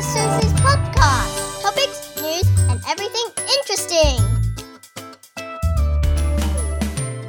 [0.00, 1.60] is Susie's podcast.
[1.62, 4.16] Topics, news, and everything interesting.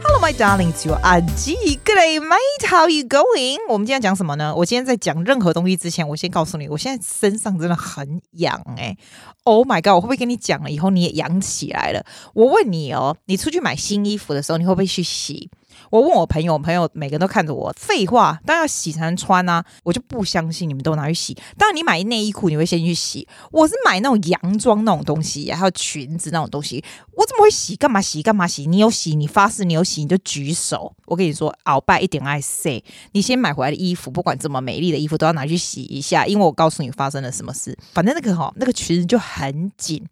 [0.02, 1.56] Hello, my darling, it's your 阿基。
[1.84, 2.68] Good day, mate.
[2.70, 3.58] How you going?
[3.68, 4.56] 我们今天讲什么呢？
[4.56, 8.98] 我今天在讲任何东西之前，我先告诉你，我现在身上真的很痒哎、欸。
[9.44, 9.96] Oh my god！
[9.96, 12.06] 我会不会跟你讲了以后你也痒起来了？
[12.34, 15.50] 我问你哦，你出去买新衣服的时候，你会不会去洗？
[15.91, 17.73] 我问我朋友，我朋友每个人都看着我。
[17.77, 19.65] 废话，当然要洗才能穿啊！
[19.85, 21.37] 我就不相信你们都拿去洗。
[21.57, 23.27] 当然，你买内衣裤你会先去洗。
[23.51, 26.83] 我是买那种洋装那种东西，还有裙子那种东西，
[27.17, 27.77] 我怎么会洗？
[27.77, 28.23] 干嘛洗？
[28.23, 28.67] 干嘛洗？
[28.67, 29.15] 你有洗？
[29.15, 30.95] 你发誓你有洗，你就举手。
[31.13, 37.77] 我跟你说，鳌拜一点爱 say，你先买回来的衣服，不管这么美丽的衣服，都要拿去洗一下，因为我告诉你发生了什么事。
[37.93, 40.03] 反正那个哈，那个裙子就很紧，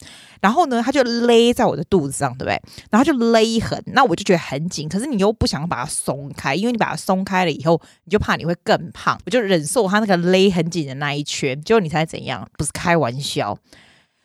[0.42, 2.60] 然后呢，它就勒在我的肚子上，对不对？
[2.90, 11.58] 然后就勒痕，那我就觉得很紧，可是你又不想把它松开，因为你把它松开了以后，你就怕你会更胖，我就忍受它那个勒很紧的那一圈。
[11.62, 12.46] 结果你猜怎样？
[12.58, 13.56] 不是开玩笑，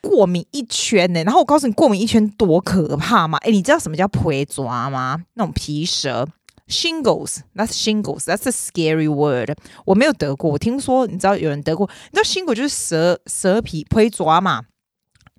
[0.02, 3.38] 过敏一圈呢、然后我告诉你，过敏一圈多可怕吗？
[3.40, 5.24] 诶，你知道什么叫皮抓吗？
[5.36, 6.28] 那种皮蛇。
[6.68, 9.56] Shingles，that's shingles，that's a scary word。
[9.86, 11.88] 我没有得过，我听说你知道有人得过。
[12.12, 14.64] 你知道 shingle 就是蛇蛇皮皮抓嘛？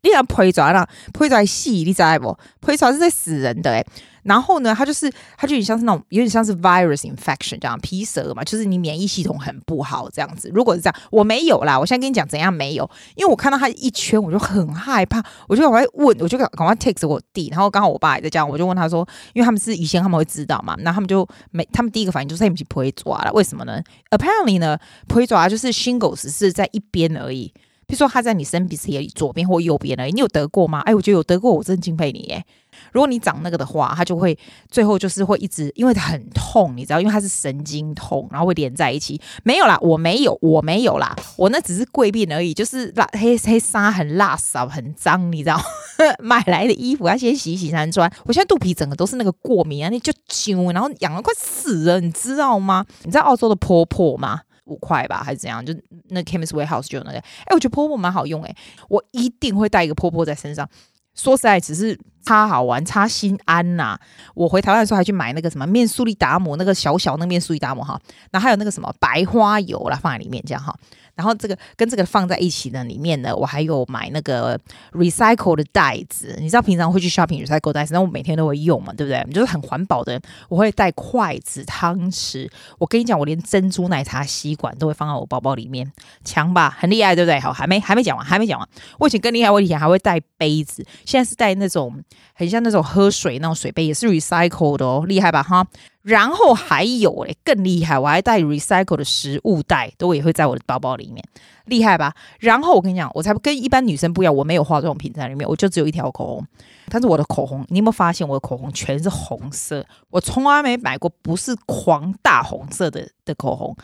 [0.02, 2.38] 你讲皮抓啦，皮蛇细，你知道不？
[2.64, 3.84] 皮抓是在死人的诶、
[4.27, 10.50] 然后呢，它就是它就有点像是那种有点像是 virus infection 这样皮蛇嘛，就是你免疫系统很不好这样子。
[10.52, 27.52] 如果是这样，我没有啦，我现在跟你讲怎样没有，因为我看到它一圈，我就很害怕，我就赶快问，我就赶快 text 我弟，然后刚好我爸也在这样，我就问他说，因为他们是以前他们会知道嘛，那他们就没，他们第一个反应就是他们去不会抓了，为什么呢？Apparently 呢，不会抓就是 shingles 是在一边而已，
[27.86, 30.80] 比如说他在你身体里左边或右边而已，你有得过吗？
[30.80, 32.44] 哎，我觉得有得过，我真敬佩你耶。
[32.92, 34.36] 如果你长那个的话，它就会
[34.70, 39.18] 最后就是会一直，因为它很痛，你知道，因为它是神经痛，然后会连在一起。
[39.44, 45.58] 没有啦，我没有，我没有啦，我那只是贵病而已，就是辣黑黑纱很辣骚很脏，你知道？
[46.19, 48.12] 买来的衣服要先洗一洗才能穿。
[48.25, 52.84] 我现在肚皮整个都是那个过敏啊，那就揪，然后痒得快死了，你知道吗？
[53.04, 54.41] 你知道澳洲的婆婆吗？
[54.66, 55.65] 五块吧，还是怎样？
[55.65, 55.75] 就
[56.10, 57.19] 那 Chemist Warehouse 就有那个。
[57.19, 58.56] 哎，我觉得波波蛮好用哎，
[58.88, 60.69] 我一定会带一个波波在身上。
[61.15, 63.97] 说实在，只是擦好玩，擦心安呐、
[64.34, 67.97] 我回台湾的时候还去买那个什么面速力达姆，那个小小那面速力达姆哈，
[68.32, 70.76] 然后还有那个什么白花油啦，放在里面这样哈。
[71.14, 74.59] 然后这个跟这个放在一起呢里面呢，我还有买那个
[74.92, 76.37] recycle 的袋子。
[76.38, 79.25] 你知道平常会去 shopping recycle 袋子，那我每天都会用嘛，对不对？
[79.32, 80.20] 就是很环保的。
[80.50, 82.50] 我会带筷子、汤匙。
[82.78, 85.91] 我跟你讲，我连珍珠奶茶吸管都会放在我包包里面，
[86.22, 86.76] 强吧？
[86.78, 87.41] 很厉害，对不对？
[87.41, 88.69] 好，还没还没讲完，还没讲完。
[88.98, 92.04] 我以前更厉害，我以前还会带杯子，现在是带那种
[92.34, 95.43] 很像那种喝水那种水杯，也是 recycle 的哦，厉害吧？
[95.43, 95.66] 哈。
[96.03, 101.25] 然后还有诶，更厉害，我还带 recycle 的食物袋，都也会在我的包包里面，
[101.65, 102.15] 厉害吧？
[102.38, 106.47] 然后我跟你讲，我才不跟一般女生不一样，我没有化妆品在里面，我就只有一条口红。
[106.88, 109.84] 但是我的口红，你有没有发现我的口红全是红色？
[110.10, 113.76] 我从来没买过不是狂大红色的的口红。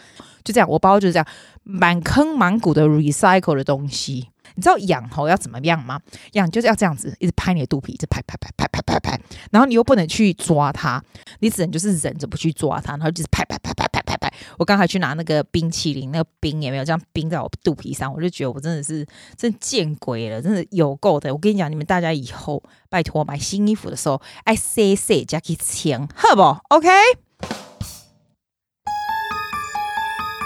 [0.45, 1.27] 就这样，我包就是这样，
[1.65, 4.29] 满坑满谷的 recycle 的东西。
[4.55, 6.01] 你知道痒吼要怎么样吗？
[6.33, 9.21] 痒就是要这样子，一直拍你的肚皮，一直拍拍拍拍拍拍拍，
[9.51, 11.03] 然后你又不能去抓它，
[11.41, 14.33] 你只能就是忍着不去抓它，然后就是拍拍拍拍拍拍拍。
[14.59, 21.33] 我刚才去拿那个冰淇淋，那个冰也没有这样冰在我肚皮上，我就觉得我真的是真见鬼了，真的有够的。
[21.33, 26.89] 我跟你讲，你们大家以后拜托买新衣服的时候，爱塞塞加去签，好不？OK。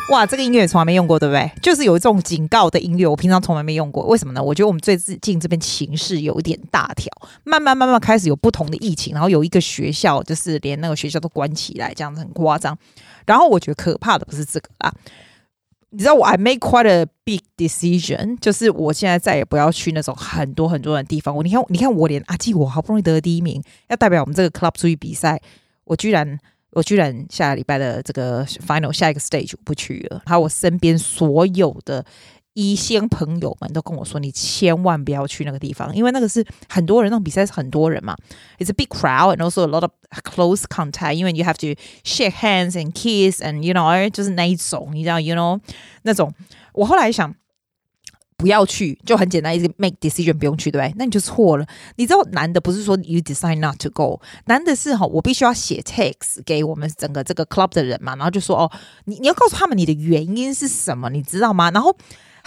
[0.09, 1.51] 哇，这个音乐从来没用过，对不对？
[1.61, 4.07] 就是有一种警告的音乐，我平常从来没用过。
[4.07, 4.41] 为什么呢？
[4.41, 7.11] 我觉得我们最近这边情势有一点大条，
[7.43, 12.79] 慢慢慢慢开始有不同的疫情，然后有一个学校就是连那个学校都关起来，这样子很夸张。
[13.27, 14.95] 然后我觉得可怕的不是这个啊，
[15.91, 21.35] 你知道我 I made quite a big decision，就是我现在再也不要去那种很多很多的地方。
[21.35, 25.41] 我你看，你看我连阿基，我好不容易得了第一名，要代表我们这个 club 出去比赛，
[25.87, 26.39] 我居然。
[26.77, 32.05] 我居然下礼拜的这个 final 下一个 stage 我不去了，还有我身边所有的
[32.53, 38.15] 医生朋友们都跟我说，你千万不要去那个地方，因为那个是很多人，那种比赛是很多人嘛
[38.59, 39.91] ，it's a big crowd and also a lot of
[40.23, 45.59] close contact，因为 you have to shake hands and kiss and you know 就是那一种，你知道 you know
[46.03, 46.31] 那种，
[46.75, 47.35] 我后来想。
[48.37, 50.95] 不要去，就很简单，一直 make decision 不用去，对不对？
[50.99, 51.67] 那你就错了。
[51.97, 58.71] 你知道难的不是说 you decide not to go，难的是哈，我必须要写 text 给我们整个这个 club 的人嘛，然后就说哦，
[59.07, 61.71] 你你要告诉他们你的原因是什么，你知道吗？
[61.71, 61.97] 然后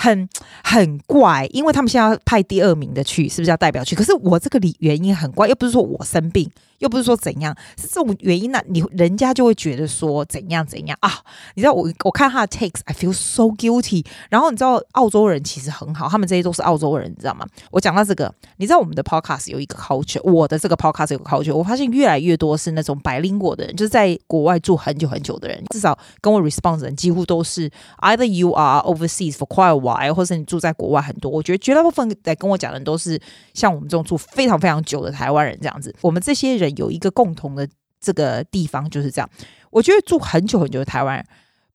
[0.01, 0.29] 很
[0.63, 3.97] 很怪，因为他们现在要派第二名的去，是不是要代表去？
[3.97, 6.49] 可是我这个理原因很怪，又不是说我生病。
[6.79, 8.61] 又不是说怎样，是这种原因呢？
[8.69, 11.11] 你人家就会觉得说怎样怎样啊？
[11.55, 14.05] 你知道我我看他的 takes，I feel so guilty。
[14.29, 17.45] 然后你知道澳洲人其实很好，他们这些都是澳洲人，你知道吗？
[17.71, 27.69] 我讲到这个，你知道我们的 podcast 有一个 culture，我的这个 podcast 有个 culture，我发现越来越多是那种 bilingual 的人，就是在国外住很久很久的人，至少跟我 respond 的人几乎都是
[28.03, 31.31] either you are overseas for quite a while，或是你住在国外很多。
[31.31, 33.19] 我觉得绝大部分在跟我讲的都是
[33.53, 35.95] 像我们这种住非常非常久的台湾人这样子。
[36.01, 37.67] 我们这些人有一个共同的
[37.99, 39.29] 这个地方就是这样，
[39.69, 41.25] 我觉得住很久很久的台湾人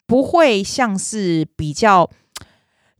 [0.06, 2.10] 不会像是比较。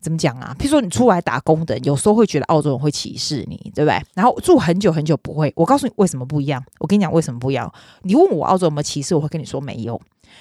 [0.04, 0.54] 怎么讲啊？
[0.58, 3.98] 譬如说你出来打工的，有时候会觉得澳洲人会歧视你，对不对？
[4.14, 5.50] 然后住很久很久不会。
[5.56, 6.62] 我告诉你为什么不一样。
[6.78, 7.72] 我跟你讲为什么不一样。
[8.02, 9.98] 你问我澳洲有没有歧视，我会跟你说没有。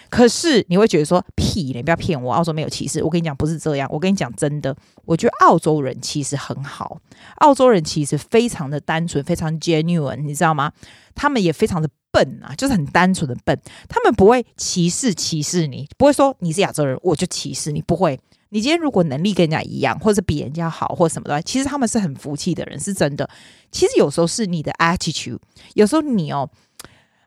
[0.09, 3.01] 可是你会觉得说屁，你不要骗我，澳洲没有歧视。
[3.01, 3.87] 我跟你讲不是这样。
[3.91, 4.75] 我跟你讲真的，
[5.05, 6.97] 我觉得澳洲人其实很好。
[7.37, 10.71] 澳洲人其实非常的单纯，非常 genuine，你知道吗？
[11.15, 13.57] 他们也非常的笨啊，就是很单纯的笨。
[13.87, 18.19] 他们不会歧视歧视你，不会说你是亚洲人我就歧视你，不会。
[18.53, 23.27] 你今天如果能力跟人家一样，或者比人家好，或者什么的，其实他们是很服气的人，是真的。
[23.71, 25.39] 其实有时候是你的 attitude，
[25.73, 26.47] 有时候你哦，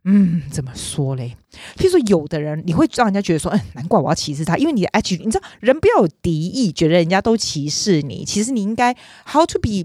[0.04, 1.36] 嗯，怎么说嘞？
[1.76, 8.24] 譬如说，有的人你会让人家觉得说，嗯，难怪我要歧视他，因为你的 attitude，你知道，人不要有敌意，觉得人家都歧视你。
[8.24, 8.94] 其实你应该
[9.26, 9.84] how to be。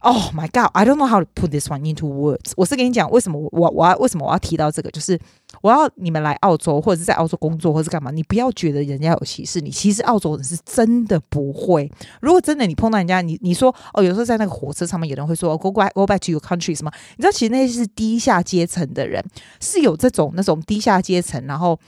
[0.00, 2.52] Oh my God, I don't know how to put this one into words。
[2.56, 4.90] 我是跟你讲，为什么我我要为什么我要提到这个？
[4.90, 5.16] 就是
[5.62, 9.70] 我要你们来澳洲或者是在澳洲工作或者是干嘛，你不要觉得人家有歧视你。
[9.70, 11.88] 其实澳洲人是真的不会。
[12.20, 16.90] 如果真的你碰到人家，你你说哦，有时候在那个火车上面，有人会说 Go back, go back to your country 什么？
[17.16, 19.24] 你知道，其实那些是低下阶层的人，
[19.60, 21.78] 是有这种那种低下阶层，然后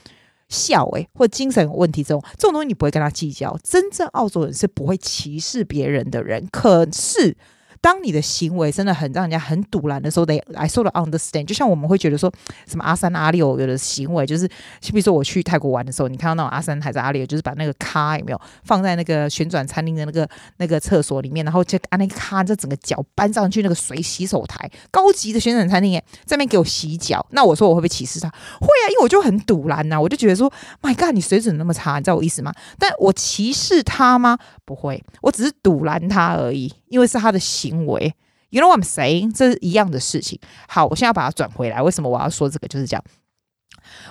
[0.47, 3.57] 笑诶、欸，或者精神有问题这种这种东西，你不会跟他计较。
[3.61, 7.35] 真正澳洲人是不会歧视别人的人，可是。
[7.81, 11.45] 当你的行为真的很让人家很堵拦的时候，they I sort of understand。
[11.45, 12.31] 就像我们会觉得说
[12.67, 27.25] 什么阿三阿六有的行为，就是比如说我去泰国玩的时候，你看到那种阿三还是阿六，就是把那个卡有没有放在那个旋转餐厅的那个那个厕所里面，然后就按那个卡，这整个脚搬上去那个水洗手台，高级的旋转餐厅耶，在那边给我洗脚。
[27.31, 28.29] 那我说我会不会歧视他？
[28.29, 30.51] 会啊，因为我就很堵拦呐，我就觉得说
[30.83, 32.53] ，My God，你水准那么差，你知道我意思吗？
[32.77, 34.37] 但我歧视他吗？
[34.65, 36.71] 不会，我只是堵拦他而已。
[36.91, 38.13] 因为是他的行为
[38.49, 39.35] ，You know what I'm saying？
[39.35, 40.39] 这是一样的事情。
[40.67, 41.81] 好，我现在要把它转回来。
[41.81, 42.67] 为什么我要说这个？
[42.67, 43.03] 就是这样，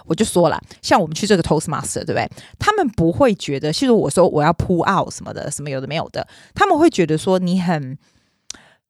[0.06, 2.28] 我就说了，像我们去这个 Toastmaster，对不对？
[2.58, 7.96] 他们不会觉得，其实我说我要 pull out 什么的，什么有的没有的，他们会觉得说你很。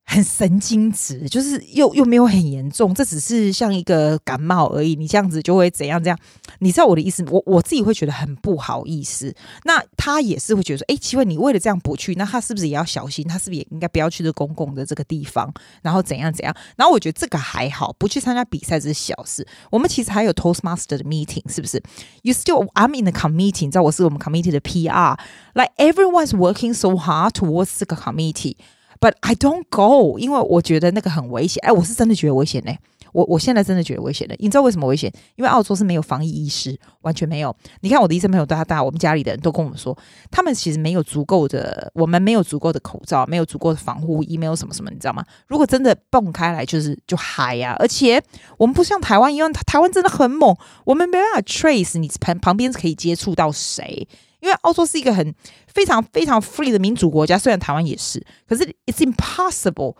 [0.03, 4.93] 很神经质，就是又又没有很严重，这只是像一个感冒而已。
[4.93, 6.03] 你这样子就会怎样？
[6.03, 6.19] 这样，
[6.59, 7.23] 你知道我的意思？
[7.29, 9.33] 我我自己会觉得很不好意思。
[9.63, 13.25] 那他也是会觉得说，哎，奇怪，你为了这样不去，那他是不是也要小心？
[13.25, 15.49] 他是不是也应该不要去这公共的这个地方？
[15.81, 16.53] 然后怎样怎样？
[16.75, 19.47] 然后我觉得这个还好，不去参加比赛这是小事。
[19.69, 21.81] 我们其实还有 Toastmaster 的 meeting，是不是
[22.23, 28.57] ？You still I'm in the committee，你知道我是我们 committee 的 PR，like everyone's working so hard towards 这个 committee。
[29.01, 31.59] But I don't go，因为我觉得那个很危险。
[31.65, 32.77] 哎，我是真的觉得危险嘞。
[33.13, 34.35] 我我现在真的觉得危险的。
[34.39, 35.11] 你知道为什么危险？
[35.35, 37.53] 因为澳洲是没有防疫意识，完全没有。
[37.81, 39.97] 你看我的医生朋友大大，我们家里的人都跟我们说，
[40.29, 45.25] 他们其实没有足够的，我们没有足够的口罩，没有足够的防护衣，没有什么什么，你知道吗？
[45.47, 47.75] 如果真的蹦开来，就是就嗨呀。
[47.79, 48.23] 而且
[48.57, 50.55] 我们不像台湾一样，台湾真的很猛，
[50.85, 54.07] 我们没办法 trace 你旁旁边可以接触到谁。
[54.41, 55.33] 因为澳洲是一个很
[55.67, 59.95] 非常非常 free 的民主国家，虽然台湾也是，可是 it's impossible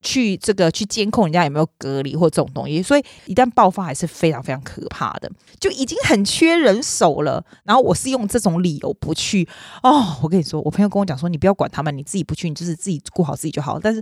[0.00, 5.28] 去这个去监控人家有没有隔离或这种东西，所以一旦爆发还是非常非常可怕的，
[5.58, 7.44] 就已经很缺人手了。
[7.64, 9.48] 然后我是用这种理由不去
[9.82, 13.78] 哦，我跟你说，我朋友跟我讲说，你不要管他们，你自己不去，你就是自己顾好自己就好。
[13.80, 14.00] 但是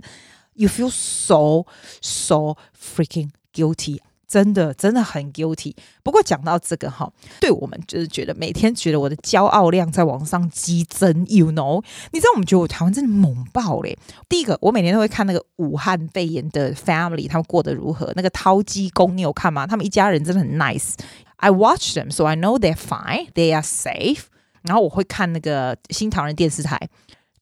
[0.53, 1.65] you feel so
[2.01, 3.99] so freaking guilty。
[4.27, 5.73] 真的真的很 guilty。
[6.03, 11.83] 不过讲到这个哈，对我们就是觉得每天觉得我的骄傲量在往上激增，you know？
[12.11, 13.97] 你知道我们觉得我台湾真的猛爆嘞。
[14.27, 18.11] 第一个，我每年都会看那个武汉肺炎的 family，他们过得如何？
[18.15, 19.65] 那个掏鸡公，你有看吗？
[19.65, 20.93] 他们一家人真的很 nice。
[21.37, 24.23] I watch them, so I know they're fine, they are safe。
[24.63, 26.77] 然后我会看那个新唐人电视台。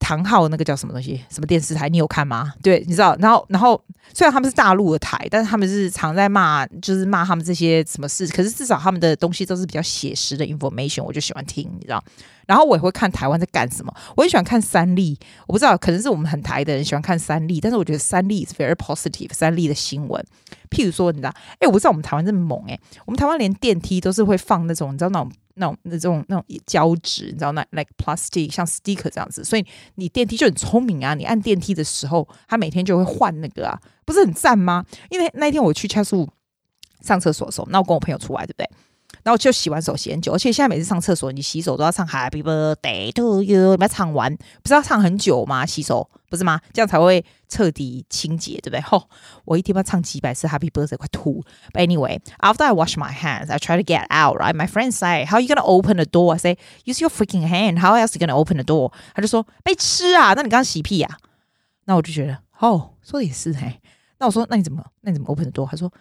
[0.06, 1.20] 唐浩那个叫什么东西？
[1.32, 1.90] 什么电视台？
[1.90, 2.54] 你有看吗？
[2.62, 3.18] 对，你知道。
[3.20, 3.84] 然后，然后
[4.14, 8.28] 虽然他们是大陆的台，但是他们是常在骂，就是骂他们这些什么事。
[8.28, 12.04] 可是至少他们的东西都是比较写实的 information，我就喜欢听，你知道。
[12.46, 13.92] 然后我也会看台湾在干什么。
[14.16, 19.34] 我很喜欢看三立，我不知道可能是我们很台的人喜欢看三立，但是我觉得三立是 very positive。
[19.34, 20.24] 三立的新闻，
[20.70, 25.32] 譬如说，你知道，哎，我不知道我们台湾这么猛哎，我们台湾连电梯都是会放那种，你知道那种。
[25.56, 31.14] 那种那种那种胶纸，你知道那 like plastic 像 sticker 这样子，所以你电梯就很聪明啊！
[31.14, 34.86] 你按电梯的时候，它每天就会换那个啊，不是很赞吗？
[35.10, 36.28] 因为那天我去 c h e s
[37.02, 38.70] 上厕所的时候，那我跟我朋友出来，对不对？
[39.24, 45.66] 然后就洗完手洗很久，而且现在每次上厕所，你洗手都要唱 Happy Birthday to you，你要唱完，不是要唱很久吗？
[45.66, 46.60] 洗手不是吗？
[46.74, 48.82] 这样才会彻底清洁，对不对？
[48.82, 49.08] 吼、哦，
[49.46, 51.44] 我一天要唱几百次 Happy Birthday，快吐。
[51.74, 54.38] But anyway, after I wash my hands, I try to get out.
[54.40, 56.34] Right, my friends say, How are you gonna open the door?
[56.34, 57.80] I say, Use your freaking hand.
[57.80, 58.92] How else are you gonna open the door?
[59.14, 61.18] 他就说被吃啊，那你刚刚洗屁呀、啊？
[61.86, 63.80] 那我就觉得，哦，说的也是嘿。
[64.18, 65.70] 那我说，那你怎么，那你怎么 open the door？
[65.70, 65.92] 他说。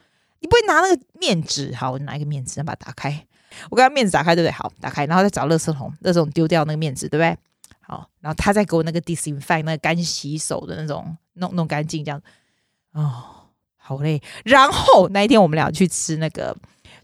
[0.44, 1.74] 你不会拿那个面纸？
[1.74, 3.26] 好，我拿一个面纸，把它打开。
[3.70, 4.52] 我给他面纸打开，对不对？
[4.52, 7.34] 好，打开，然后再找垃圾桶，垃圾桶丢掉那个面纸，对不对？
[7.80, 12.20] 好，然后他再给我那个 disinfect 那个干洗手的那种，弄弄干净这样。
[12.92, 13.24] 哦，
[13.78, 14.20] 好累。
[14.44, 16.54] 然后那一天我们俩去吃那个，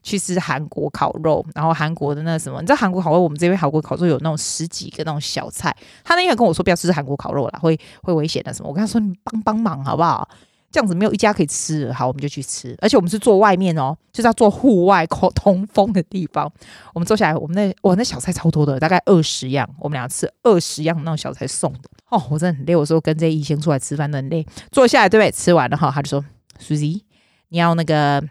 [0.02, 5.75] 去吃韩国烤肉，然后韩国的那什么，你知道韩国烤肉，我们这边韩国烤肉有那种十几个那种小菜。
[6.04, 8.68] 他那天跟我说不要吃韩国烤肉了，会会危险的什么。
[8.68, 10.28] 我跟他说你帮帮忙好不好？
[10.71, 12.77] 这样子没有一家可以吃，好，我们就去吃。
[12.81, 16.50] 而且我们是坐外面哦，就是要坐户外通风的地方。
[16.95, 21.81] 我们坐下来，我们那哇，那小菜超多的，大概二十样，我们俩吃二十样那种小菜送的。
[22.09, 22.77] 哦，我真的很累。
[22.77, 25.31] 我说跟这一先出来吃饭的很累，坐下来对不对？
[25.33, 26.25] 吃完了哈，他就说
[26.61, 27.03] ：“Susie，
[27.49, 28.23] 你要那个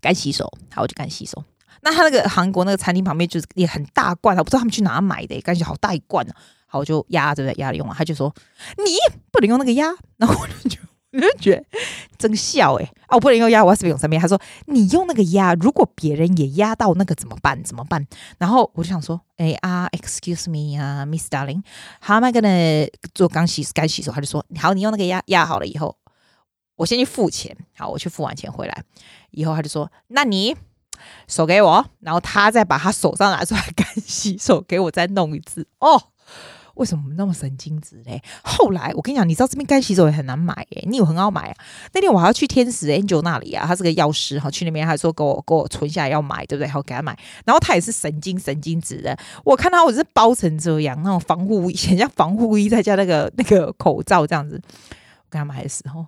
[0.00, 1.44] 干洗手。”好，我就干洗手。
[1.82, 6.32] 那他那个韩国那个餐厅旁边就是也很大罐，我不知道他们去哪买的，干洗好大一罐呢。
[6.66, 7.60] 好，我就压对不对？
[7.60, 8.34] 压了用完，他就说
[8.78, 8.84] ：“你
[9.30, 10.78] 不能用那个压。” 然后我就。
[11.12, 11.64] 你就觉得
[12.18, 12.90] 真笑哎、欸！
[13.08, 14.20] 哦，我不能用压，我要是用上面。
[14.20, 17.62] 他说你用那个压，如果别人也压到那个怎么办？
[17.62, 18.06] 怎么办？
[18.38, 24.10] 然后我就想说，哎啊，excuse me 啊，Miss Darling，how am I gonna 做干洗干洗手？
[24.10, 25.96] 他就说，好，你用那个压压好了以后，
[26.76, 27.54] 我先去付钱。
[27.76, 28.82] 好，我去付完钱回来
[29.32, 30.56] 以后，他就说，那你
[31.28, 36.02] 手给我，然后他再把他手上拿出来 干洗手给我再弄一次哦。
[36.74, 38.22] 为什么那么神经质嘞？
[38.42, 41.56] 后来我跟你讲，你知道这边干洗手也很难买诶，你有很好买啊？
[41.92, 46.68] 那天我还要去天使 Angel 那里啊，他是个药师哈，去那边还说给我给我存下来要买，对不对？
[46.68, 49.16] 好给他买，然后他也是神经神经质的。
[49.44, 54.60] 我看他我是包成这样，那种防护衣，很像防护衣，再加那个那个口罩这样子。
[54.64, 56.06] 我跟他买的时候，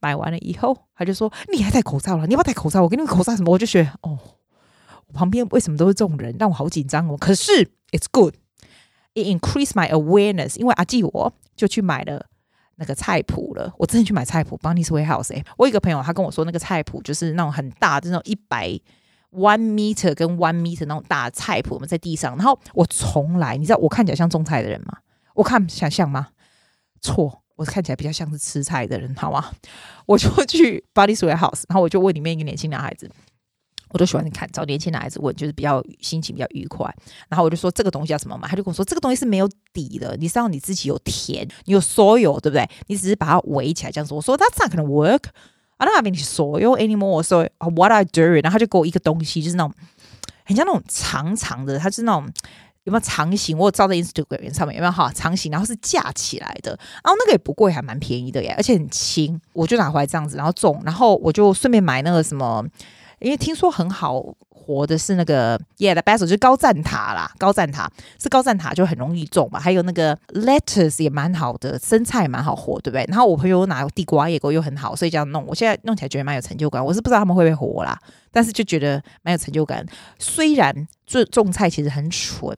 [0.00, 2.26] 买完了以后，他就说你还戴口罩了？
[2.26, 2.82] 你要不要戴口罩？
[2.82, 3.50] 我给你们口罩什么？
[3.52, 4.18] 我就觉得哦，
[5.12, 7.16] 旁边为什么都是这种人，让我好紧张哦。
[7.18, 8.34] 可是 It's good。
[9.16, 12.26] It increased my awareness，因为阿季我就去买了
[12.74, 13.72] 那个菜谱了。
[13.78, 15.42] 我真的去买菜谱，Bunny's Warehouse。
[15.56, 18.78] 我有一个朋友，他跟我说，那个菜谱就是那种很大的那种一百
[19.30, 22.36] one meter 跟 one meter 那种大菜谱，我们在地上。
[22.36, 24.98] 然后我从来，你知道我看起来像种菜的人吗？
[25.32, 26.28] 我看想像吗？
[27.00, 29.50] 错，我看起来比较像是吃菜的人，好吗？
[30.04, 33.10] 我就去 Bunny's Warehouse，然后我就问里面一个年轻男孩子。
[33.90, 36.92] 我都喜欢看找年轻男孩子问，就是比较心情比较愉快。
[37.28, 38.48] 然后我就说这个东西叫什么嘛？
[38.48, 42.68] 他就跟我说这个东西是没有底的，你是让你自己有田，你有 soil，对不对？
[42.88, 44.12] 你只是把它围起来这样子。
[44.12, 45.24] 我说 That's not gonna work.
[45.78, 47.22] I don't have any soil anymore.
[47.22, 48.22] So what I do？
[48.22, 49.72] 然后他就给我一个东西，就是那种
[50.44, 52.28] 很像那种长长的，它是那种
[52.84, 53.56] 有没有长形？
[53.56, 55.12] 我照在 Instagram 上面有没有哈？
[55.14, 56.70] 长形，然后是架起来的，
[57.04, 59.40] 然后那个也不贵，还蛮便宜的耶，而且很轻。
[59.52, 62.64] 我就拿回来这样子，然后种，然后我就顺便买那个什么。
[63.20, 69.58] 因为听说很好活的是那个 Yeah the basil 就是高赞塔啦，高赞塔是高赞塔就很容易种嘛。
[69.58, 73.04] 还有那个 lettuce 也蛮好的，生菜蛮好活，对不对？
[73.08, 76.84] 然后我朋友拿地瓜叶，给我又很好，所以这样弄，我现在弄起来觉得蛮有成就感。
[76.84, 77.98] 我是不知道他们会不会活啦，
[78.32, 79.86] 但是就觉得蛮有成就感。
[80.18, 80.74] 虽然
[81.06, 82.54] 种种菜其实很蠢，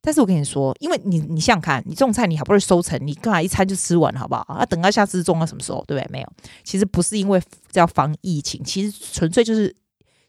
[0.00, 4.44] 但是我跟你说，因为你你想想看，你种菜你好不容易收成，你干嘛一餐就吃完好不好？
[4.48, 6.08] 啊，等到下次种到什么时候，对不对？
[6.12, 9.74] 没有，其实不是因为要防疫情，其实纯粹就是。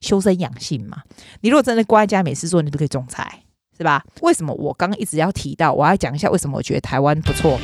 [0.01, 1.03] 修身养性嘛，
[1.41, 3.43] 你如果真的关在家没事做，你都可以种菜，
[3.77, 4.03] 是吧？
[4.21, 5.73] 为什么我刚刚一直要提到？
[5.73, 7.59] 我要讲一下为什么我觉得台湾不错。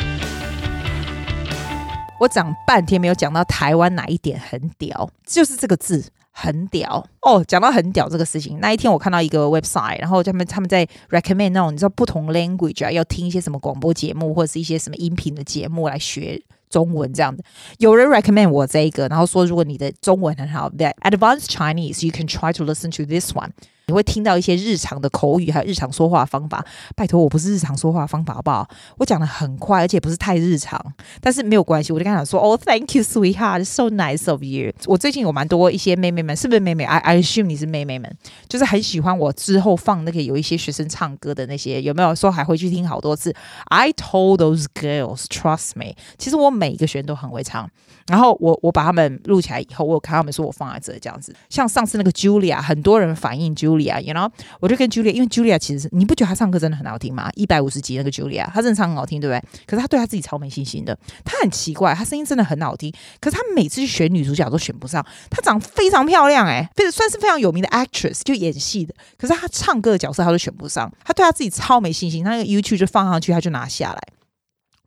[2.19, 7.43] 我讲半天没有讲到台湾哪一点很屌，就是这个字很屌哦。
[7.45, 16.41] 讲到很屌这个事情，那一天我看到一个 website，然后他们他们在 recommend 那种你知道不同 language 啊，要听一些什么广播节目或者是一些什么音频的节目来学。
[16.68, 17.42] 中文这样的，
[17.78, 23.50] 有人 recommend 我这一个，然后说如果你的中文很好，that advanced Chinese you can try to listen to this one。
[23.87, 26.65] 你会听到一些日常的口语，还有日常说话方法。
[26.95, 28.67] 拜托，我不是日常说话方法，好不好？
[28.97, 30.83] 我讲的很快，而且不是太日常，
[31.21, 31.93] 但是没有关系。
[31.93, 34.73] 我就跟他讲说，哦、oh,，Thank you, sweetheart, so nice of you。
[34.87, 38.11] 我最近有蛮多一些妹妹们，是不是妹妹？I I assume 你是妹妹们，
[38.49, 43.31] 就是很喜欢我之后放那个有一些学生唱歌的那些，有没有说还会去听好多次
[43.65, 45.93] ？I told those girls, trust me。
[46.17, 47.69] 其实我每一个学生都很会唱，
[48.07, 51.35] 然后我我把他们录起来以后，我有看他们说我放在这这样子。
[51.49, 53.74] 像上次那个 Julia，很多人反映 Julia。
[53.75, 54.29] Julia，you know，
[54.59, 57.29] 我就跟 Julia，因为 Julia 其实是你不觉得她唱歌真的很好听吗？
[57.35, 59.49] 一百五十集那个 Julia，她真的唱很好听，对不对？
[59.65, 65.05] 可是她对她自己超没信心的，她很奇怪，她声音真的很好听，可是她每次去选女主角都选不上。
[65.29, 74.01] 她长得非常漂亮，哎，非算是非常有名的 actress，就演戏的，可是她唱歌的角色她都选不上，她对她自己超没信心，她那个 YouTube 就放上去，她就拿下来。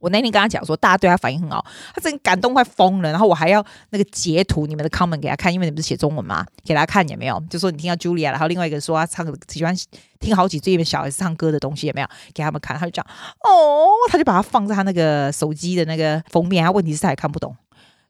[0.00, 1.64] 我那天跟他讲说，大家对他反应很好，
[1.94, 3.10] 他真感动快疯了。
[3.10, 6.44] 然后我还要那个截图你们的 comment 给他看，因为你们不是写中文嘛？
[6.64, 7.42] 给他看也没有？
[7.50, 9.74] 就说你听到 Julia，然后另外一个说他唱喜欢
[10.20, 12.06] 听好几岁的小孩子唱歌的东西也没有？
[12.32, 13.04] 给他们看，他就讲
[13.40, 16.64] 哦，他就把它放在他那个手机的那个封面。
[16.64, 17.56] 他问题是他也看不懂。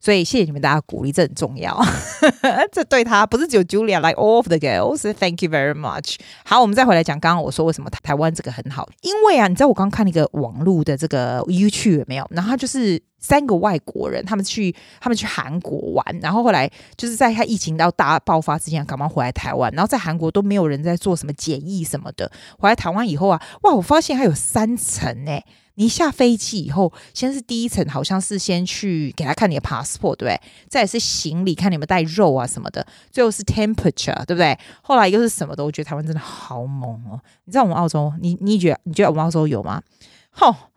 [0.01, 1.77] 所以谢谢你们大家鼓励，这很重要。
[2.73, 6.17] 这对他不是只有 Julia，like all of the girls，thank you very much。
[6.45, 12.27] 好，我们再回来讲，刚刚我说为什么台湾这个很好，因为啊，你知道我刚看那个网络的这个 YouTube 有没有？
[12.31, 22.31] 然后就是三个外国人，他们去他们去韩国玩，然后后来就是在他疫情到大爆发之前，赶忙回来台湾，然后在韩国都没有人在做什么检疫什么的。
[22.59, 25.41] 回来台湾以后啊，哇，我发现还有三层呢。
[25.75, 30.41] 你下飞机以后，先是第一层，好像是先去给他看你的 passport，对不对？
[30.69, 32.85] 再是行李，看你们带肉啊什么的。
[33.13, 34.59] 最后是 temperature，对不对？
[34.83, 35.65] 后来又是什么的？
[35.65, 37.21] 我觉得台湾真的好猛哦！
[37.45, 39.81] 你知道我们澳洲，你你觉得你觉得我们澳洲有吗？
[40.31, 40.53] 吼，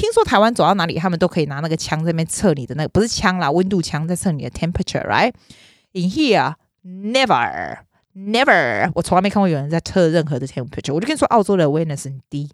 [0.00, 10.94] 听说台湾走到哪里，他们都可以拿那个枪在那边测你的那个，不是枪啦，温度枪在测你的 temperature，right？In here，never，never，我从来没看过有人在测任何的 temperature。
[10.94, 12.50] 我就跟你说，澳洲的 awareness 很低。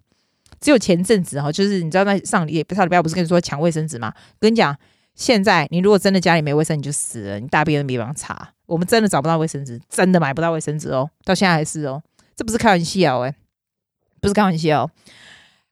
[0.59, 4.13] 只有前阵子哈，就是你知道那上礼上礼拜不是跟你说抢卫生纸吗？
[4.39, 4.77] 跟你讲，
[5.15, 8.49] 现在你如果真的家里没卫生，你就死了，你大便都没办法擦。
[8.65, 12.03] 我们真的找不到卫生纸，真的买不到卫生纸哦，到现在还是哦，
[12.35, 13.33] 这不是开玩笑哎，
[14.19, 14.91] 不是开玩笑。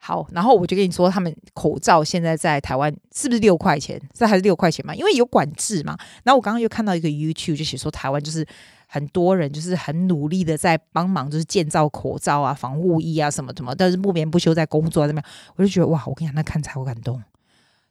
[0.06, 4.00] 好，然后我就跟你说，他们口罩现在在台湾是不是六块钱？
[4.14, 4.94] 这还是六块钱嘛？
[4.94, 5.98] 因为有管制嘛。
[6.24, 8.46] 然后我刚刚又看到一个 YouTube 就写说台湾就是。
[8.88, 15.30] 很多人就是很努力的在帮忙，就是建造口罩啊、防护衣啊什么什么，但是不眠不休在工作啊，怎么样？
[15.56, 17.22] 我就觉得哇，我跟你讲，那看才好感动，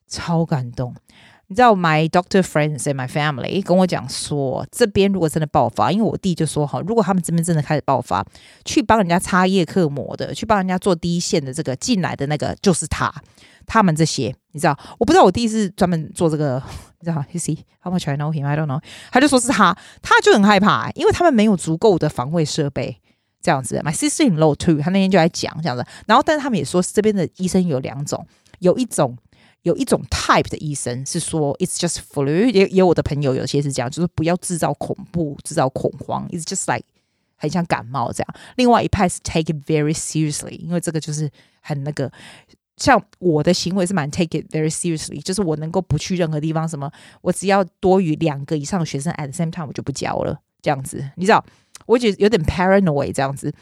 [0.06, 0.94] 超感动。
[1.48, 8.24] 你知道，my doctor friends and my family 跟我讲说，这边如果真的爆发，因为我弟就说哈，如果他们这边真的开始爆发，
[8.64, 13.12] 去帮人家擦叶克膜的，去帮人家做第一线的这个进来的那个就是他。
[13.66, 16.62] 他们这些，你知道，我不知道我弟是专门做这个，
[17.00, 18.44] 你知道，You see how much I know him?
[18.44, 18.82] I don't know。
[19.10, 22.98] 他就说是他，他就很害怕，因为他们没有足够的防卫设备，
[23.40, 23.80] 这样子。
[23.82, 25.86] My sister-in-law too，他那天就来讲这样子。
[26.06, 28.26] 然后，但是他们也说，这边的医生有两种，
[28.58, 29.16] 有一种
[29.64, 32.50] 有一种 type 的医生是说，it's just flu。
[32.50, 36.86] 也也有我的朋友有些是这样，就是不要制造恐怖、制造恐慌，it's just like
[37.36, 38.34] 很像感冒这样。
[38.56, 42.10] 另外一派是 take it very seriously，因为这个就是很那个。
[42.76, 46.90] 像我的行为是蛮 take it very seriously，就是我能够不去任何地方，什么
[47.22, 51.44] 我只要多于两个以上的学生 at the same time，我就不教了，这样子，你知道，
[51.86, 53.54] 我觉得有点 paranoid 这样子。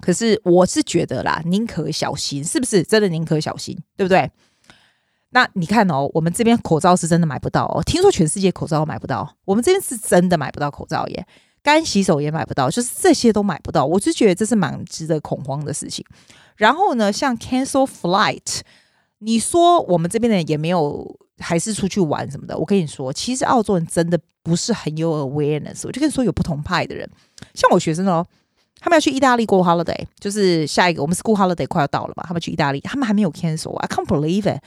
[0.00, 2.84] 可是我是觉得啦，宁可小心，是不是？
[2.84, 4.30] 真的宁可小心，对不对？
[5.30, 11.26] 那你看哦，我们这边口罩是真的买不到哦，听说全世界口罩都买不到，我们这边是真的买不到口罩耶，
[11.62, 16.04] 干洗手也买不到，就是这些都买不到，我就觉得这是蛮值得恐慌的事情。
[16.56, 18.60] 然后呢，像 cancel flight，
[19.18, 22.56] 你说我们这边的也没有，还是出去玩什么的。
[22.56, 25.82] 我跟你说，其实澳洲人真的不是很有 awareness。
[25.84, 27.08] 我就跟你说，有不同派的人，
[27.52, 28.26] 像我学生哦，
[28.80, 33.76] 他们要去意大利过 holiday，就是下一个我们 school holiday 快要到了嘛，他们去意大利，他们还没有 cancel。
[33.76, 34.62] I can't believe it。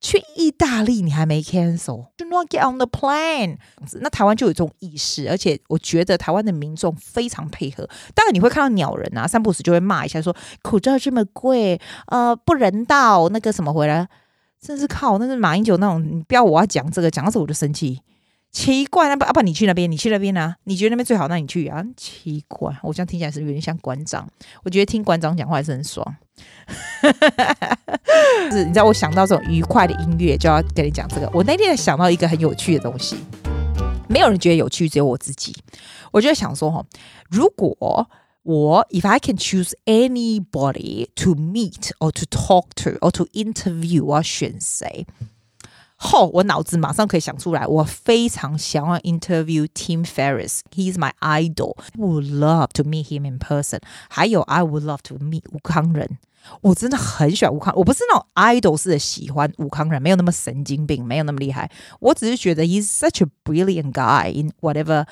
[0.00, 3.56] 去意大利你还没 cancel，就 not get on the plane。
[4.00, 7.88] 那台湾就有这种意识，而且我觉得台湾的民众非常配合。
[8.14, 14.08] 当然你会看到鸟人啊，三不时就会骂一下说，说口罩这么贵，呃，不人道，那个什么回来，
[14.60, 16.02] 真是靠，那是马英九那种。
[16.02, 18.00] 你不要我要讲这个，讲到这我就生气。
[18.50, 20.56] 奇怪，那不阿爸你去那边，你去那边呢、啊？
[20.64, 21.84] 你觉得那边最好，那你去啊？
[21.96, 24.28] 奇怪，我这样听起来是有点像馆长。
[24.64, 26.16] 我觉得听馆长讲话还是很爽。
[28.50, 31.30] 是，你知道我想到这种愉快的音乐，就要跟你讲这个。
[31.32, 33.16] 我那天想到一个很有趣的东西，
[34.08, 35.54] 没有人觉得有趣，只有我自己。
[36.10, 36.84] 我就想说哈，
[37.28, 37.76] 如果
[38.42, 45.06] 我 if I can choose anybody to meet or to talk to or to interview，我要选谁？
[46.00, 50.60] 吼、我脑子马上可以想出来，我非常想要 interview Tim Ferriss.
[50.72, 51.76] He's my idol.
[51.76, 53.80] I would love to meet him in person.
[54.08, 56.18] 还有，I would love to meet 吴康仁。
[56.62, 61.70] 我真的很喜欢吴康，我不是那种 idol 式的喜欢吴康仁，没有那么神经病，没有那么厉害。
[62.00, 65.04] 我只是觉得 he's such a brilliant guy in whatever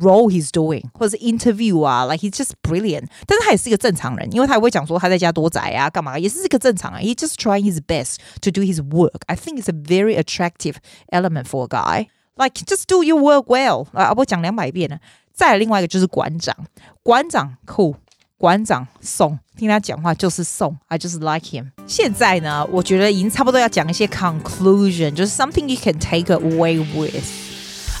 [0.00, 3.06] role he's doing，或者是 interview 啊，like he's just brilliant。
[3.26, 7.02] 但是他也是一个正常人，因为他也会讲说他在家多宅啊，干嘛，也是一个正常人。
[7.02, 9.22] He just trying his best to do his work.
[9.26, 10.76] I think it's a very attractive
[11.10, 12.08] element for a guy.
[12.34, 13.86] Like just do your work well。
[13.92, 14.98] 啊，我讲两百遍了，
[15.32, 16.54] 再来另外一个就是馆长，
[17.02, 17.96] 馆长酷，
[18.36, 21.70] 馆长送，听他讲话就是送，I just like him。
[21.86, 27.49] 现在呢，我觉得已经差不多要讲一些 conclusion，就是 something you can take away with。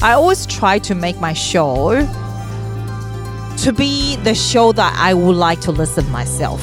[0.03, 1.93] I always try to make my show
[3.63, 6.57] to be the show that I would like to listen myself。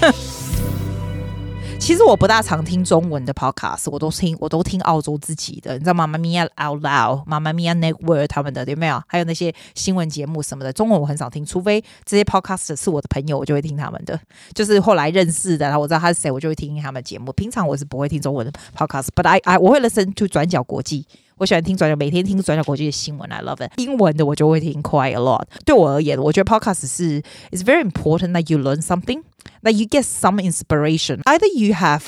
[1.80, 6.06] 其实我不大常听中文的 podcast，我都听我都听澳洲自己的，你知道吗？
[6.06, 9.02] 妈妈咪呀 Out Loud，妈妈咪呀 Network 他们的有没有？
[9.08, 14.18] 还有那些新闻节目什么的，中文我很少听，除非这些 podcast 是我的朋友，我就会听他们的。
[14.54, 17.32] 就是后来认识的，然后我知道他是谁，我就会听听他们的节目。
[17.32, 21.04] 平常我是不会听中文的 podcast，but I I 我会 listen to 转角国际。
[21.37, 23.71] 我喜欢听转角，每天听转角国际的新闻，I love it。
[23.77, 25.43] 英文的我就会听 quite a lot。
[25.65, 29.21] 对我而言，我觉得 podcast 是 is very important that you learn something,
[29.63, 31.21] that you get some inspiration.
[31.23, 32.07] Either you have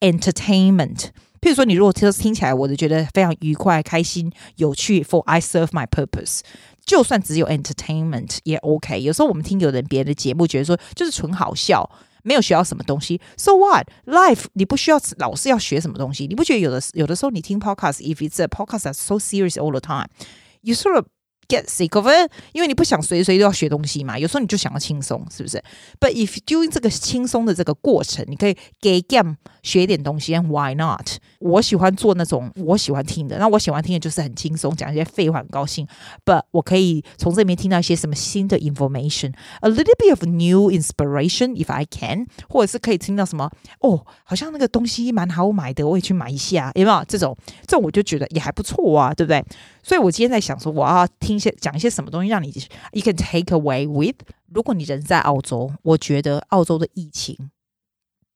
[0.00, 1.10] entertainment，
[1.40, 6.40] 譬如说你如果听听起来，我就觉得非常愉快、开心、有趣，for I serve my purpose。
[6.84, 9.00] 就算只有 entertainment 也 OK。
[9.00, 11.88] 有时候我们听有人别人的节目，觉得说就是纯好笑。
[12.26, 13.88] 没有学到什么东西，So what?
[14.06, 21.06] Life 你不需要老是要学什么东西，你不觉得有的有的时候你听 podcast，if it's a podcast that's so serious all the time，you sort of
[21.47, 25.61] get sick of it，因为你不想随随都要学东西嘛，有时候你就想要轻松，是不是
[25.99, 31.07] ？But if doing 这个轻松的这个过程，你可以给 game 学一点东西，and why not？
[31.39, 35.87] 我喜欢做那种我喜欢听的，那我喜欢听的就是很轻松，讲一些废话，很高兴。
[36.25, 47.03] But 我可以从这里面听到一些什么新的 information，a little bit of new inspiration if I can，或者是可以听到什么哦，好像那个东西蛮好买的，我也去买一下，有没有？
[47.07, 49.43] 这种这种我就觉得也还不错啊，对不对？
[49.87, 52.53] 所以我今天在想说，我要听些讲一些什么东西，让你
[52.91, 54.17] you can take away with。
[54.51, 57.49] 如果你人在澳洲，我觉得澳洲的疫情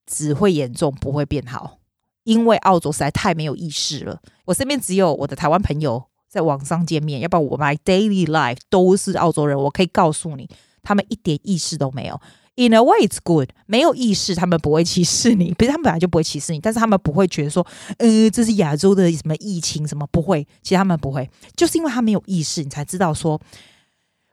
[0.05, 1.79] 只会严重，不会变好。
[2.23, 9.61] 因为澳洲实在太没有意识了，我身边只有我的台湾朋友在网上见面，要不然我 my daily life 都是澳洲人。
[9.61, 10.49] 我可以告诉你，
[10.81, 12.17] 他们一点意识都没有。
[12.55, 13.49] In a way, it's good。
[13.65, 17.65] 没有意识，他们不会歧视你，比如他们本来就不会歧视你，但是他们不会觉得说，
[17.97, 20.47] 呃，这是亚洲的什么疫情什么不会。
[20.61, 23.39] 其实他们不会，就是因为他没有意识，你才知道说，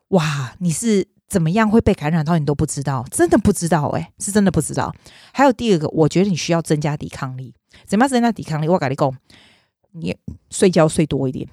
[0.08, 1.08] 哇，你是。
[1.28, 2.38] 怎么样会被感染到？
[2.38, 4.90] 你都不知道，真的不知道哎、是真的不知道。
[5.30, 7.52] 还有第二个，我觉得你需要增加抵抗力。
[7.84, 8.66] 怎么样增加抵抗力？
[8.66, 9.14] 我跟你讲，
[9.92, 10.16] 你
[10.48, 11.46] 睡觉睡多一点。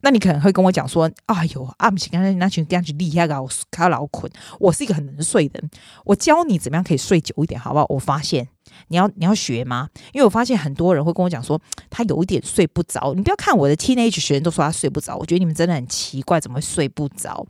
[0.00, 4.30] 那你可能会跟我讲说：“哎呦，阿姆奇刚才那群这样子厉害啊，我卡老困。”
[4.60, 5.70] 我是一个很能睡的人，
[6.04, 7.86] 我教你怎么样可以睡久一点，好不好？
[7.88, 8.48] 我发现
[8.88, 9.88] 你要你要学吗？
[10.12, 13.12] 因为我发现很多人会跟我讲说，他有一点睡不着。
[13.14, 17.44] 你不要看我的 teenage 学生都说他睡不着，我觉得你们真的很奇怪，怎么会睡不着？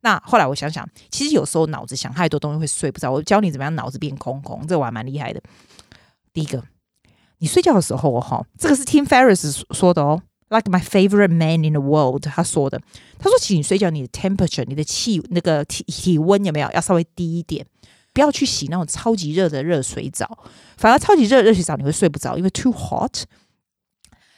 [0.00, 3.10] 那后来我想想，其实有时候脑子想太多东西会睡不着。
[3.10, 5.40] 我教你怎么样脑子变空空，这我还蛮厉害的。
[6.34, 6.62] 第一个，
[7.38, 10.20] 你睡觉的时候哈，这个是 Tim Ferris 说的哦
[10.54, 12.80] ，Like my favorite man in the world，他说的。
[13.18, 17.66] 他说，请你睡觉，你的 temperature，你的气那个体体温有没有要稍微低一点？
[18.12, 20.38] 不要去洗那种超级热的热水澡，
[20.76, 23.24] 反而超级热的热水澡你会睡不着，因为 too hot。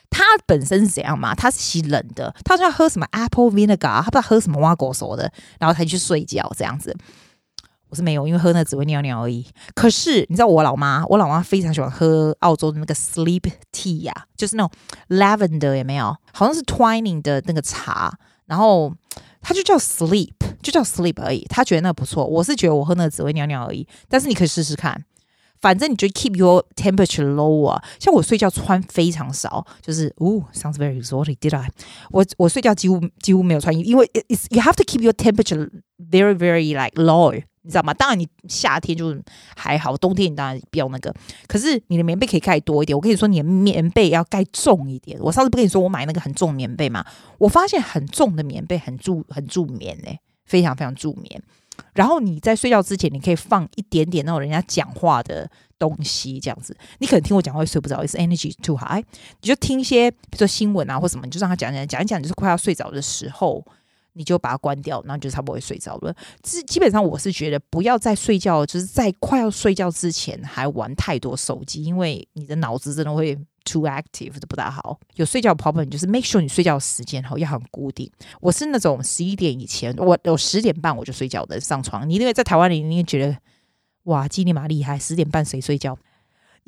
[0.09, 1.35] 他本身是怎样嘛？
[1.35, 6.97] 他是洗冷的，他说要喝什么 apple vinegar，他不知道喝什么挖狗手的，然后才去睡觉这样子。
[7.89, 9.47] 我是没有，因为喝那只会尿尿而已。
[9.75, 14.71] 可是你知道我老妈，我老妈非常喜欢喝澳洲的那个 sleep tea 呀、啊，就是那种
[15.09, 16.17] lavender 有没有？
[16.33, 18.13] 好像是 Twining 的那个茶，
[18.47, 18.93] 然后
[19.41, 21.45] 它就叫 sleep，就叫 sleep 而已。
[21.49, 23.87] 她觉得那不错，我是觉得我喝那只会尿尿而已。
[24.09, 25.05] 但是你可以试试看。
[25.59, 31.71] 反正你就 keep your temperature low 啊，像我睡觉穿非常少，就是哦，sounds very exotic，did I？
[32.11, 35.71] 我我睡觉几乎几乎没有穿衣，因为 it's you have to keep your temperature
[36.11, 37.93] very very like low，你知道吗？
[37.93, 39.15] 当然你夏天就
[39.57, 41.13] 还好，冬天你当然不要那个，
[41.49, 42.97] 可是你的棉被可以盖多一点。
[42.97, 45.19] 我跟你说，你的棉被要盖重一点。
[45.21, 47.05] 我上次不跟你说我买那个很重棉被吗？
[47.39, 51.43] 我发现很重的棉被很助很助眠诶，非常非常助眠。
[51.93, 56.75] 然后你在睡觉之前，你可以放一点点那种人家讲话的东西，这样子。
[57.01, 59.05] 你可能听我讲话会睡不着，是 energy too high。
[59.41, 63.63] 你就听一些，比如说新闻啊或什么，你就让他讲讲讲一讲，就是快要睡着的时候，
[64.17, 66.13] 你就把它关掉，然后就差不多会睡着了。
[66.43, 73.39] 基基本上我是觉得，不要在睡觉，就是在快要睡觉之前还玩太多手机，因为你的脑子真的会。
[73.69, 74.97] Too active 都不大好。
[75.17, 78.09] 有睡觉 problem 就是 make sure 你睡觉时间哈要很固定。
[78.41, 82.09] 我是那种十一点以前，我有十点半我就睡觉的上床。
[82.09, 83.37] 你因为在台湾里，你也觉得
[84.05, 85.99] 哇，基尼玛厉害，十点半谁睡觉？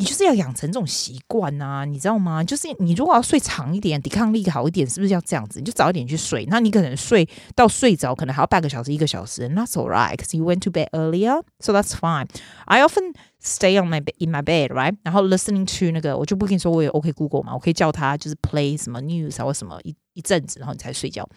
[0.00, 2.42] 你就是要养成这种习惯啊，你知道吗？
[2.44, 5.58] 就是你如果要睡长一点，抵抗力好一点，是不是要这样子？
[5.58, 6.46] 你就早一点去睡。
[6.46, 9.48] 那你可能睡到睡着，可能还要半个小时、一个小时。
[9.48, 12.28] That's alright, because you went to bed earlier, so that's fine.
[12.66, 14.96] I often stay on my in my bed, right?
[15.02, 21.28] 然后 listening to 那个，我就不跟你说我有 OK Google 嘛，我可以叫他就是 play 什么 news 或什么一一阵子，然后你才睡觉。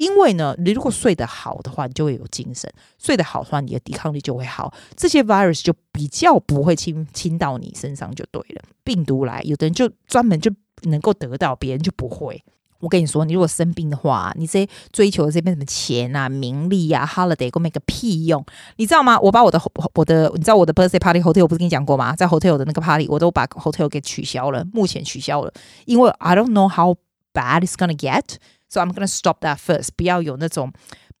[0.00, 2.66] 因为呢，你如果睡得好的话，你就会有精神；
[2.98, 8.62] 睡得好的话，你的抵抗力就会好，这些 virus 就比较不会侵侵到你身上，就对了。
[8.82, 10.50] 病毒来，有的人就专门就
[10.84, 12.42] 能够得到，别人就不会。
[12.78, 18.42] 我跟你说，你如果生病的话，你这些追求的这边什么钱啊、名利啊、holiday，给我没个屁用，
[18.76, 19.20] 你知道吗？
[19.20, 19.60] 我把我的
[19.92, 22.16] 我的，你知道我的 birthday party hotel 我不是跟你讲过吗？
[22.16, 25.52] 在 hotel 的那个 party，我都把 hotel 给取消了，目前取消了，
[25.84, 26.96] 因为 I don't know how
[27.34, 28.24] bad it's gonna get
[28.70, 30.72] So I'm gonna stop that first，不要有那种。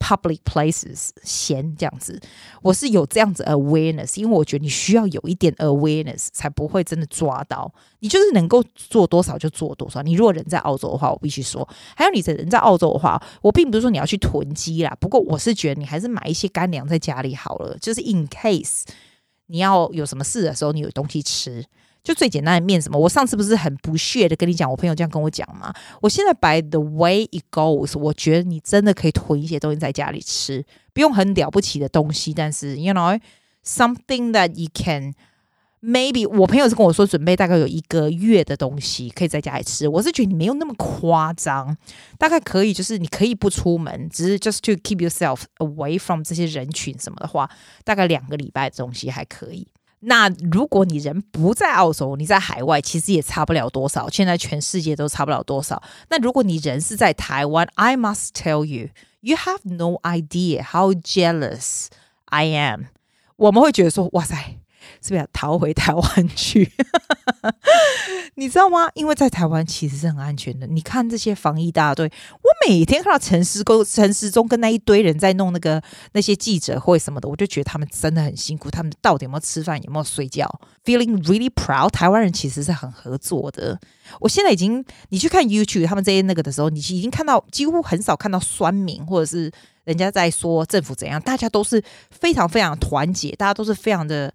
[0.02, 2.18] Public places 嫌这样子，
[2.62, 7.70] 我是有这样子 awareness，因为我觉得你需要有一点 awareness 才不会真的抓到。
[7.98, 10.00] 你就是能够做多少就做多少。
[10.00, 14.96] 你如果人在澳洲的话，我必须说，还有你的人在澳洲的话，我并不是说你要去囤积啦。
[14.98, 18.84] 不过我是觉得你还是买一些干粮在家里好了，就是 in case
[19.48, 21.62] 你要有什么事的时候，你有东西吃。
[22.02, 25.72] 就最简单的面什么，我上次不是很不屑的跟你讲，我朋友这样跟我讲吗？
[26.00, 33.20] 我现在 by the way it goes，我觉得你真的可以囤一些东西在家里吃，不用很了不起的东西，但是 you know
[33.64, 35.12] something that you can
[35.82, 41.76] maybe，我朋友是跟我说准备大概有一个月的东西可以在家里吃，我是觉得你没有那么夸张，
[42.18, 47.50] 大概可以就是你可以不出门，只是 just to keep yourself away from 这些人群什么的话，
[47.84, 49.68] 大概两个礼拜的东西还可以。
[50.00, 54.08] 那如果你人不在澳洲，你在海外，其实也差不了多少。
[54.08, 55.82] 现在全世界都差不了多少。
[56.08, 58.88] 那如果你人是在台湾，I must tell you,
[59.20, 61.86] you have no idea how jealous
[62.26, 62.84] I am。
[63.36, 64.56] 我们会觉得说，哇塞。
[65.02, 66.70] 是不是要逃回台湾去？
[68.34, 68.90] 你知道吗？
[68.94, 70.66] 因为在台湾其实是很安全的。
[70.66, 72.10] 你看这些防疫大队，
[72.42, 78.70] 我每天看到陈思沟、陈思忠跟那一堆人在弄那个那些记者会什么的，我就觉得他们真的很辛苦。
[78.70, 79.82] 他们到底有没有吃饭？
[79.82, 80.46] 有没有睡觉
[80.84, 81.88] ？Feeling really proud。
[81.88, 83.80] 台湾人其实是很合作的。
[84.20, 89.50] 我现在已经，你去看 YouTube 他们这些那个的时候，你已经看到几乎很少看到酸民或者是
[89.84, 94.32] 人家在说政府怎样，大家都是非常非常团结，大家都是非常的。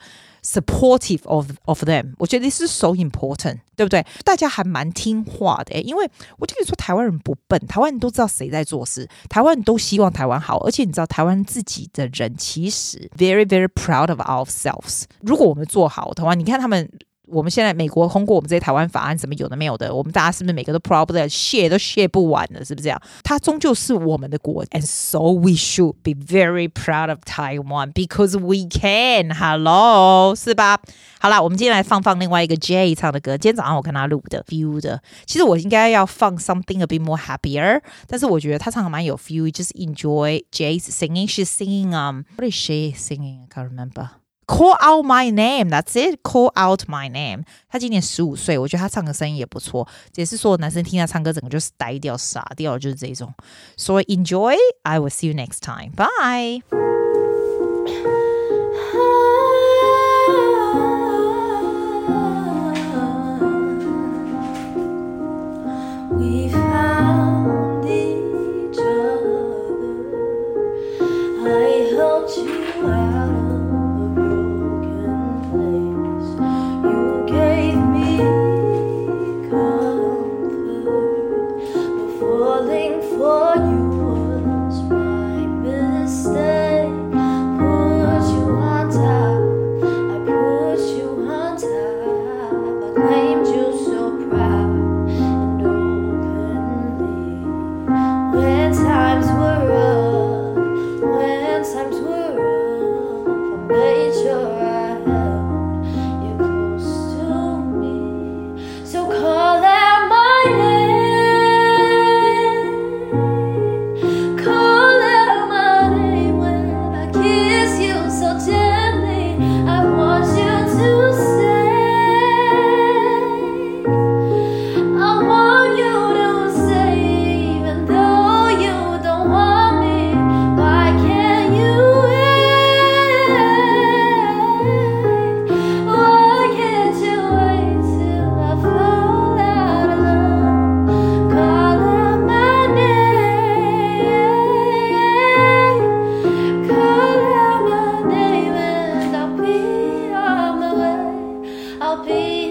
[0.48, 4.06] Supportive of of them，我觉得是 so important，对不对？
[4.24, 15.06] 大家还蛮听话的，因为我就跟你说，台湾人不笨，台湾人都知道谁在做事，台湾人都希望台湾好，而且你知道，台湾自己的人其实 very very proud of ourselves。
[15.22, 16.88] 如果我们做好的话，你看他们。
[17.28, 23.02] 我们现在美国通过我们这些台湾法案，什么有的没有的，我们大家是不是每个都 problem share 都 share 不完了，是不是这样？
[23.24, 29.34] 它终究是我们的国，and so we should be very proud of Taiwan because we can。
[29.36, 30.80] Hello，是吧？
[31.20, 33.38] 好了，我们今天来放放另外一个 Jay 唱的歌。
[33.38, 41.28] 今天早上我看他录的 feel 的，其实我应该要放 something a bit more happier，但是我觉得他唱的蛮有 feel，just enjoy Jay's singing.
[41.28, 43.44] She's singing um what is she singing?
[43.44, 44.25] I can't remember.
[44.47, 46.23] Call out my name, that's it.
[46.25, 47.45] Call out my name.
[47.69, 49.87] 他今年十五岁，我觉得他唱歌声音也不错。
[50.17, 53.33] 也是说，男生听他唱歌，整个就是呆掉、傻掉，就是这种。
[53.77, 54.57] So enjoy.
[54.83, 55.93] I will see you next time.
[55.95, 56.63] Bye.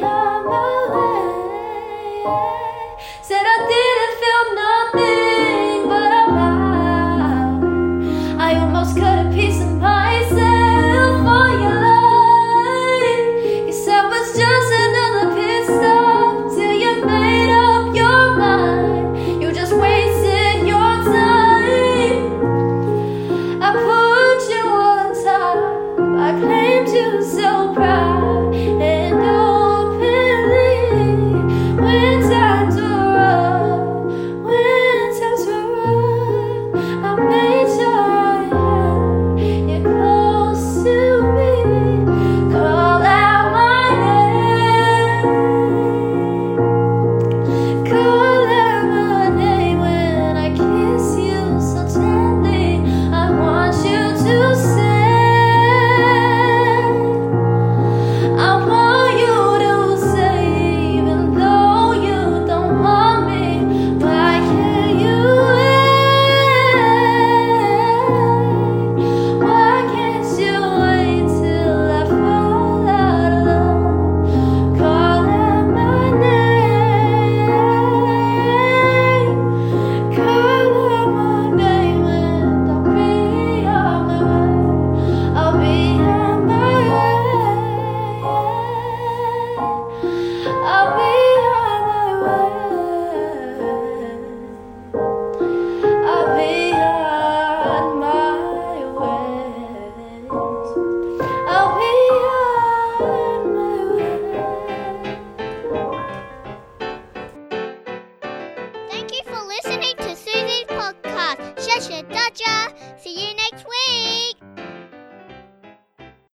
[0.03, 0.89] on my
[2.25, 2.64] way